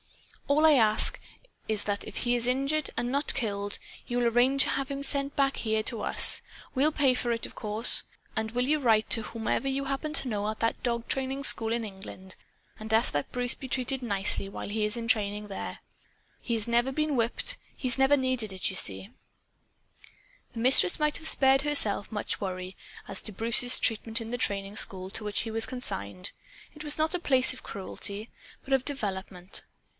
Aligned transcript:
All 0.47 0.65
I 0.65 0.73
ask 0.73 1.17
is 1.69 1.85
that 1.85 2.05
if 2.05 2.17
he 2.25 2.35
is 2.35 2.45
injured 2.45 2.89
and 2.97 3.09
not 3.09 3.33
killed, 3.33 3.79
you'll 4.07 4.25
arrange 4.27 4.63
to 4.63 4.69
have 4.71 4.89
him 4.91 5.01
sent 5.03 5.33
back 5.35 5.57
here 5.57 5.81
to 5.83 6.01
us. 6.01 6.41
We'll 6.75 6.91
pay 6.91 7.13
for 7.13 7.31
it, 7.31 7.45
of 7.45 7.55
course. 7.55 8.03
And 8.35 8.51
will 8.51 8.67
you 8.67 8.79
write 8.79 9.09
to 9.11 9.21
whomever 9.21 9.69
you 9.69 9.85
happen 9.85 10.11
to 10.15 10.27
know, 10.27 10.49
at 10.49 10.59
that 10.59 10.81
dog 10.83 11.07
training 11.07 11.45
school 11.45 11.71
in 11.71 11.85
England, 11.85 12.35
and 12.79 12.91
ask 12.93 13.13
that 13.13 13.31
Bruce 13.31 13.53
be 13.53 13.69
treated 13.69 14.01
nicely 14.01 14.49
while 14.49 14.67
he 14.67 14.83
is 14.83 14.99
training 15.07 15.47
there? 15.47 15.79
He's 16.41 16.67
never 16.67 16.91
been 16.91 17.15
whipped. 17.15 17.57
He's 17.77 17.97
never 17.99 18.17
needed 18.17 18.51
it, 18.51 18.69
you 18.71 18.75
see." 18.75 19.09
The 20.51 20.59
Mistress 20.59 20.99
might 20.99 21.17
have 21.17 21.27
spared 21.27 21.61
herself 21.61 22.11
much 22.11 22.41
worry 22.41 22.75
as 23.07 23.21
to 23.21 23.31
Bruce's 23.31 23.79
treatment 23.79 24.19
in 24.19 24.31
the 24.31 24.37
training 24.37 24.75
school 24.75 25.11
to 25.11 25.23
which 25.23 25.41
he 25.41 25.51
was 25.51 25.65
consigned. 25.67 26.31
It 26.75 26.83
was 26.83 26.97
not 26.97 27.13
a 27.15 27.19
place 27.19 27.53
of 27.53 27.63
cruelty, 27.63 28.29
but 28.65 28.73
of 28.73 28.83
development. 28.83 29.61